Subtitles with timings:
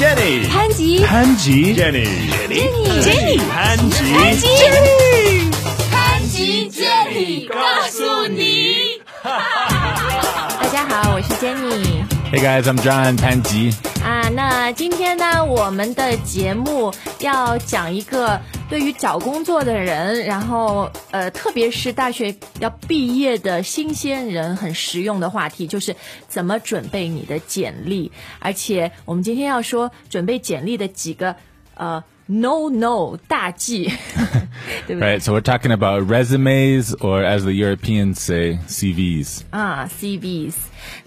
[0.00, 5.52] Jenny，潘吉，潘吉，Jenny，Jenny，潘吉，潘吉，Jenny，
[5.90, 7.58] 潘吉，Jenny，告
[7.90, 9.02] 诉你。
[9.22, 12.02] 大家好，我是 Jenny。
[12.32, 13.74] Hey guys, I'm John 潘吉。
[14.02, 18.40] 啊，那今天呢，我们的节目要讲一个
[18.70, 25.96] 对于找工作的人，然后呃，特别是大学要毕业的新鲜人很实用的话题，就是
[26.28, 28.12] 怎么准备你的简历。
[28.38, 31.34] 而且我们今天要说准备简历的几个
[31.74, 33.90] 呃 no no 大忌，
[34.87, 39.41] Right, so we're talking about resumes, or as the Europeans say, CVs.
[39.51, 40.53] 啊，CVs。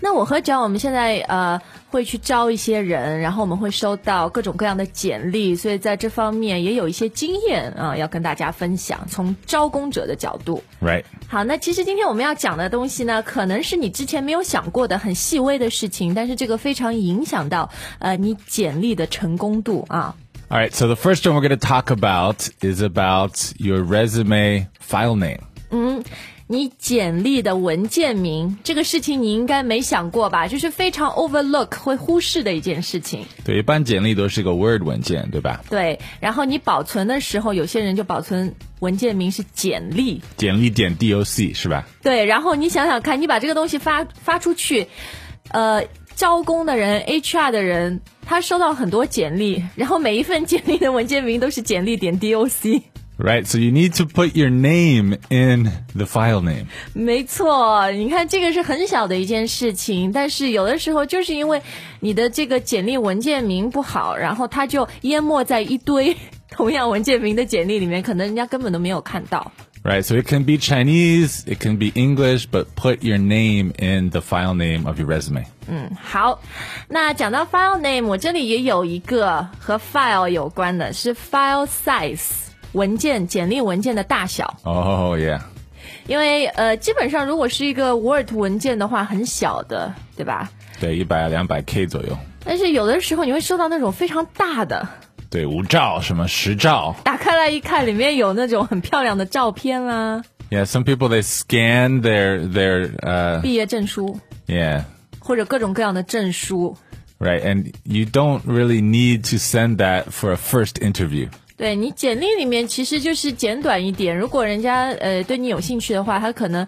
[0.00, 1.60] 那我和 John 我们现在呃
[1.90, 10.62] 会去招一些人，然后我们会收到各种各样的简历，所以在这方面也有一些经验啊、要跟大家分享，从招工者的角度。
[10.80, 11.04] Right.
[11.28, 20.14] 好，那其实今天我们要讲的东西呢，可能是你之前没有想过的很细微的事情，但是这个非常影响到呃你简历的成功度啊。
[20.50, 24.68] All right, so the first one we're going to talk about is about your resume
[24.78, 25.40] file name.
[26.48, 30.46] 你简历的文件名这个事情，你应该没想过吧？
[30.46, 33.26] 就是非常 overlook 会忽视的一件事情。
[33.44, 35.60] 对，一般简历都是个 Word 文件，对吧？
[35.68, 41.84] 对，然后你保存的时候，有些人就保存文件名是简历，简历点 doc 是吧？
[42.00, 44.86] 对，然后你想想看，你把这个东西发发出去，
[45.48, 45.82] 呃，
[46.21, 52.83] 招工的人、HR 的人，他收到很多简历，然后每一份简历的文件名都是简历点 doc。
[53.17, 56.67] Right, so you need to put your name in the file name.
[56.93, 61.59] 没错，你看这个是很小的一件事情，但是有的时候就是因为
[62.01, 66.15] 你的这个简历文件名不好，然后它就淹没在一堆
[66.51, 69.51] 同样文件名的简历里面，可能人家根本都没有看到。
[69.82, 74.20] Right, so it can be Chinese, it can be English, but put your name in the
[74.20, 75.44] file name of your resume.
[76.00, 76.40] 好，
[76.88, 82.20] 那讲到 file name，我这里也有一个和 file 有关的，是 file size
[82.72, 84.58] 文件简历文件的大小。
[84.64, 85.40] Oh, yeah.
[86.08, 90.50] 因为呃，基本上如果是一个 Word 文件的话，很小的，对吧？
[90.80, 92.16] 对，100 200K 左右。
[92.44, 94.88] 但是有的时候你会收到那种非常大的，
[95.30, 96.94] 对，五兆什么十兆。
[97.04, 104.84] 打开来一看，里面有那种很漂亮的照片啦、 Yeah, some people they scan their their uh 毕业证书 yeah,
[105.18, 106.76] 或者各种各样的证书。
[107.18, 107.42] right.
[107.42, 111.28] And you don't really need to send that for a first interview.
[111.56, 116.64] 对你简历里面其实就是简短一点，如果人家呃对你有兴趣的话，他可能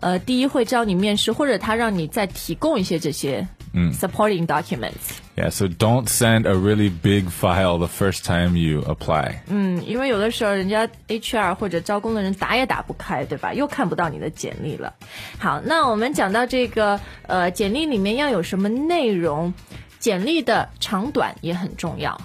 [0.00, 5.18] 呃第一会招你面试，或者他让你再提供一些这些嗯 supporting documents。
[5.36, 9.36] Yeah, so don't send a really big file the first time you apply.
[9.46, 13.54] 嗯，因为有的时候人家 HR 或者招工的人打也打不开，对吧？
[13.54, 14.92] 又看不到你的简历了。
[15.38, 19.54] 好，那我们讲到这个呃简历里面要有什么内容，
[20.00, 22.20] 简历的长短也很重要。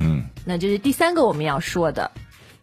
[0.00, 2.10] 嗯，那这是第三个我们要说的。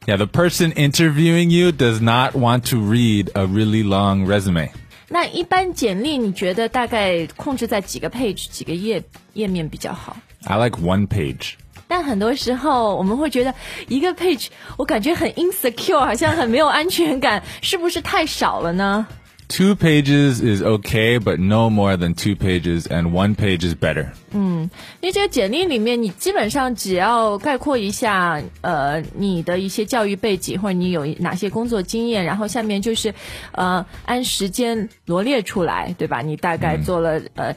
[0.06, 4.70] Yeah, the person interviewing you does not want to read a really long resume.
[5.13, 9.03] 那一般简历你觉得大概控制在几个 page 几个页
[9.35, 11.55] 页面比较好？I like one page.
[11.89, 13.53] 但很多时候我们会觉得
[13.89, 19.09] 一个 page 我感觉很 insecure，好像很没有安全感，是不是太少了呢？
[19.51, 24.07] Two pages is okay, but no more than two pages, and one page is better.
[24.31, 33.13] 嗯因为这个简历里面，你基本上只要概括一下，呃，你的一些教育背景或者你有哪些工作经验，然后下面就是，
[33.51, 36.23] 呃，按时间罗列出来，对吧？
[36.23, 37.57] 你大概做了、呃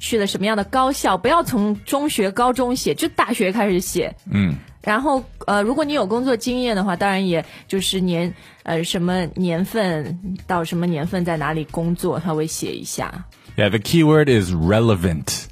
[0.00, 1.18] 去了什么样的高校？
[1.18, 4.16] 不要从中学、高中写，就大学开始写。
[4.30, 4.56] 嗯。
[4.82, 13.24] 然后呃，如果你有工作经验的话，当然也就是年呃什么年份到什么年份在哪里工作，他会写一下。
[13.56, 15.46] Yeah, the key word is relevant.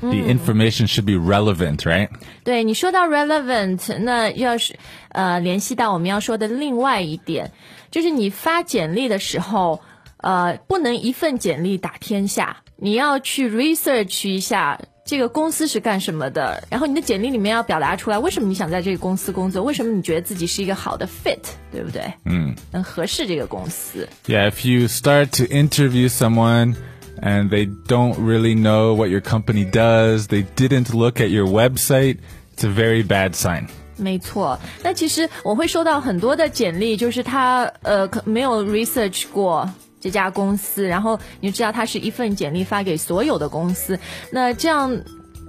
[0.00, 2.08] The information should be relevant, right?
[2.42, 4.74] 对你说到 relevant，那要是
[5.10, 7.52] 呃联系到我们要说的另外一点，
[7.90, 9.78] 就是你发简历的时候，
[10.22, 21.40] 呃，不能一份简历打天下，你要去 research 一下这个公司是干什么的，然后你的简历里面要表达出来为什么你想在这个公司工作，为什么你觉得自己是一个好的 fit，
[21.72, 22.00] 对不对？
[22.26, 24.08] 嗯，能合适这个公司。
[24.28, 26.76] Yeah, if you start to interview someone
[27.20, 32.18] and they don't really know what your company does, they didn't look at your website,
[32.56, 33.66] it's a very bad sign.
[33.96, 39.68] 没错，那其实我会收到很多的简历，就是他呃可没有 research 过
[40.00, 43.98] 这家公司，然后你就知道它是一份简历发给所有的公司，
[44.32, 45.02] 那这样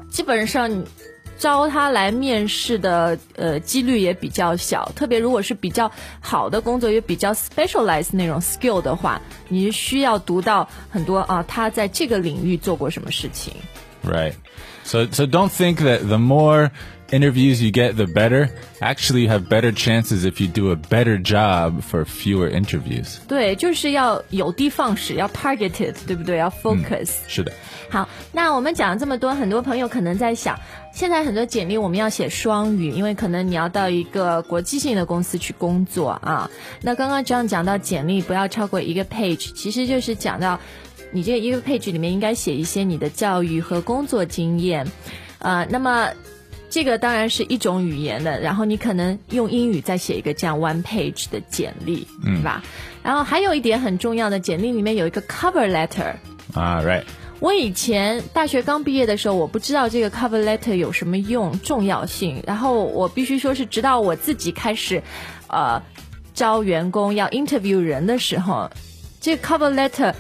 [0.10, 0.84] 基本上
[1.38, 13.54] 招他来面试的呃几率也比较小，特别如果是比较好的工作，也比较 specialized 那种 skill 的话，你需要读到很多啊，他在这个领域做过什么事情。
[14.04, 14.34] Right.
[14.84, 16.72] So so don't think that the more
[17.13, 18.51] interviews you get, the better.
[18.81, 23.19] Actually, you have better chances if you do a better job for fewer interviews.
[23.29, 26.39] 对，就是要有的放矢，要 targeted，对不对？
[26.39, 27.11] 要 focus。
[27.29, 27.53] 是的。
[27.89, 30.59] 好，那我们讲了这么多，很多朋友可能在想，
[30.93, 36.51] 现在很多简历我们要写双语，因为可能你要到一个国际性的公司去工作啊。
[36.83, 40.59] 那刚刚这样讲到简历不要超过一个 page，其实就是讲到
[41.13, 44.85] 你这一个 page 里面应该写一些你的教育和工作经验，
[45.39, 46.11] 呃，那么。
[46.72, 52.64] 这个当然是一种语言的，然后你可能用英语再写一个这样 one page 的简历，对吧？
[53.04, 56.16] 然后还有一点很重要的，简历里面有一个 cover letter。
[56.54, 57.04] 啊，right。
[57.42, 62.42] 我以前大学刚毕业的时候，我不知道这个 cover letter 有什么用、重要性。
[62.48, 65.04] 然后我必须说是，直到我自己开始，
[65.48, 65.84] 呃，
[66.34, 68.70] 招员工要 interview 人的时候，
[69.20, 70.14] 这 cover letter。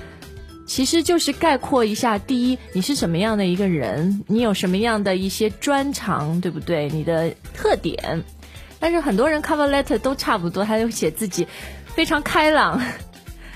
[0.71, 6.87] 其实就是概括一下：第一，你是什么样的一个人，你有什么样的一些专长，对不对？
[6.87, 8.23] 你的特点。
[8.79, 11.45] 但是很多人 cover letter 都差不多，他就写自己
[11.87, 12.81] 非常开朗、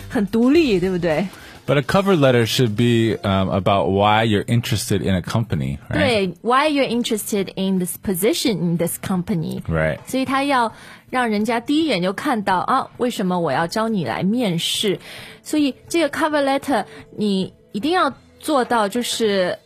[0.10, 1.26] 很独立，对不对
[1.67, 5.95] ？But a cover letter should be um, about why you're interested in a company, right?
[5.95, 9.99] 对，why you're interested in this position in this company, right?
[10.07, 10.73] 所以他要
[11.11, 14.99] 让人家第一眼就看到啊，为什么我要招你来面试？
[15.43, 16.85] 所以这个 cover letter
[17.17, 19.59] 你一定要做到，就是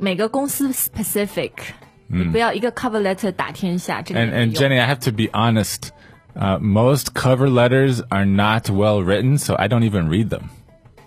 [0.00, 1.52] 每个公司 specific，、
[2.08, 4.02] 嗯、你不要一个 cover letter 打天下。
[4.02, 5.90] 这个 and and Jenny, I have to be honest.
[6.34, 10.50] Uh, most cover letters are not well written, so I don't even read them.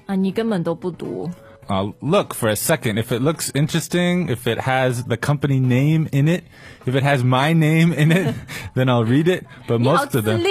[0.05, 1.29] 啊，你根本都不读。
[1.67, 2.97] I'll look for a second.
[2.97, 6.43] If it looks interesting, if it has the company name in it,
[6.85, 8.35] if it has my name in it,
[8.75, 9.45] then I'll read it.
[9.67, 10.43] But most of them.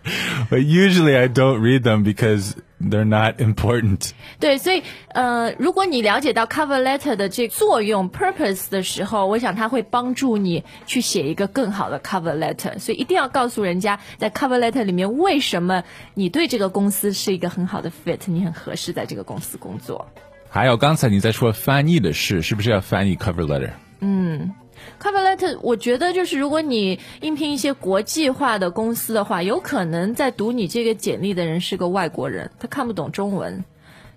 [0.00, 1.06] 啊， 一定要人家写你的名字。
[1.06, 4.10] but usually I don't read them because they're not important.
[4.38, 12.78] 对，所以呃，如果你了解到 cover letter 的这作用 purpose 的时候，我想它会帮助你去写一个更好的 cover letter。
[12.78, 15.82] 所以一定要告诉人家，在 cover letter 里面为什么
[16.14, 20.06] 你对这个公司是一个很好的 fit，你很合适在这个公司工作。
[20.48, 23.70] 还有刚才你在说翻译的事，是不是要翻译 cover letter？
[24.01, 24.51] 嗯。
[24.99, 33.63] Cover letter，我觉得就是如果你应聘一些国际化的公司的话，有可能在读你这个简历的人是个外国人，他看不懂中文，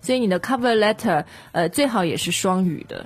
[0.00, 3.04] 所以你的 cover letter，呃，最好也是双语的。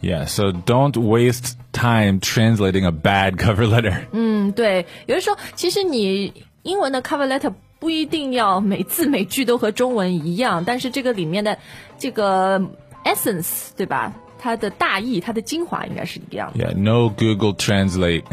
[0.00, 4.06] Yeah, so don't waste time translating a bad cover letter.
[4.12, 6.32] 嗯，对，有的时候其实你
[6.62, 11.58] 英文的 cover letter 不一定要每字每句都和中文一样，但是这个里面的
[11.98, 12.58] 这个
[13.04, 14.14] essence，对吧？
[14.38, 16.64] 它的大意，它的精华应该是一个样的。
[16.64, 18.24] Yeah, no Google Translate.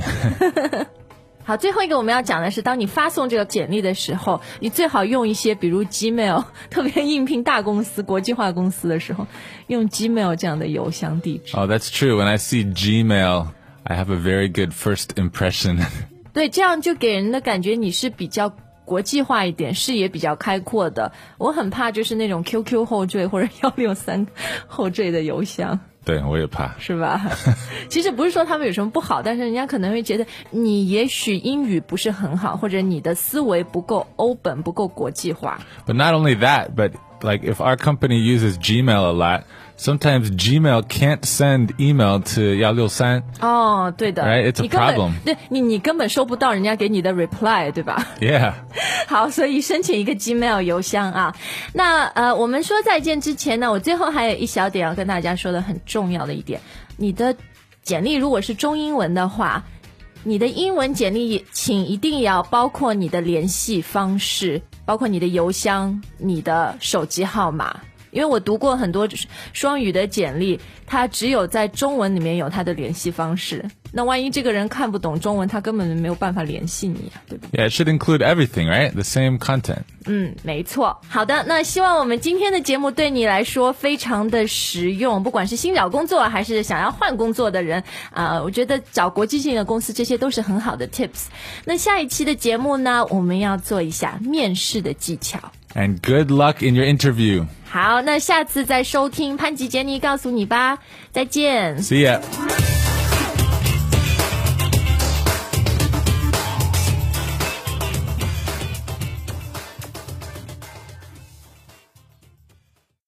[1.43, 9.27] 好，最后一个我们要讲的是，当你发送这个简历的时候，你最好用一些，比如 Gmail，特别应聘大公司、国际化公司的时候，
[9.67, 11.55] 用 Gmail 这样的邮箱地址。
[11.55, 12.15] Oh, that's true.
[12.15, 13.47] When I see Gmail,
[13.83, 15.85] I have a very good first impression.
[16.33, 18.55] 对，这样就给人的感觉你是比较。
[18.85, 21.11] 国际化一点，视野比较开阔的。
[21.37, 24.27] 我很怕就是那种 QQ 后缀或者幺六三
[24.67, 25.79] 后缀的邮箱。
[26.05, 27.19] 对，我也怕，是吧？
[27.89, 35.59] 其实不是说他们有什么不好，但是人家可能会觉得你也许英语不是很好，或者你的思维不够 open，不够国际化。
[35.87, 36.91] But not only that, but
[37.21, 39.41] like if our company uses Gmail a lot.
[39.77, 43.23] Sometimes Gmail can't send email to 幺六三。
[43.41, 45.13] 哦，对的，Right, it's a problem.
[45.25, 48.53] 对你，你根本收不到人家给你的 reply，对吧？Yeah.
[49.07, 51.35] 好，所以申请一个 Gmail 邮箱啊。
[51.73, 56.61] 那呃，我们说再见之前呢，我最后还有一小点要跟大家说的很重要的一点，
[56.97, 57.35] 你的
[57.83, 59.63] 简历如果是中英文的话，
[60.23, 67.81] 你的英文简历请一定要包括你的联系方式，包括你的邮箱、你的手机号码。
[68.15, 69.07] 因为我读过很多
[69.51, 70.57] 双语的简历，
[70.87, 73.65] 他只有在中文里面有他的联系方式。
[73.91, 78.91] 那万一这个人看不懂中文，他根本没有办法联系你啊，对不对？Yeah, it should include everything, right?
[78.91, 79.83] The same content.
[80.05, 81.01] 嗯，没错。
[81.07, 91.25] 好的，那希望我们今天的节目对你来说非常的实用，不管是新找工作还是想要换工作的人啊，我觉得找国际性的公司这些都是很好的 tips。
[91.65, 95.39] 那下一期的节目呢，我们要做一下面试的技巧。
[95.74, 97.46] And good luck in your interview.
[97.64, 100.78] 好，那下次再收听潘吉杰尼告诉你吧，
[101.12, 101.80] 再见。
[101.80, 102.20] See ya.